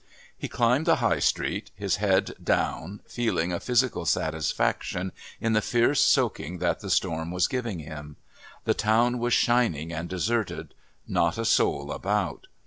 He 0.35 0.47
climbed 0.47 0.87
the 0.87 0.95
High 0.95 1.19
Street, 1.19 1.69
his 1.75 1.97
head 1.97 2.33
down, 2.43 3.01
feeling 3.07 3.53
a 3.53 3.59
physical 3.59 4.03
satisfaction 4.07 5.11
in 5.39 5.53
the 5.53 5.61
fierce 5.61 6.01
soaking 6.03 6.57
that 6.57 6.79
the 6.79 6.89
storm 6.89 7.29
was 7.29 7.47
giving 7.47 7.77
him. 7.77 8.15
The 8.63 8.73
town 8.73 9.19
was 9.19 9.33
shining 9.35 9.93
and 9.93 10.09
deserted. 10.09 10.73
Not 11.07 11.37
a 11.37 11.45
soul 11.45 11.91
about. 11.91 12.47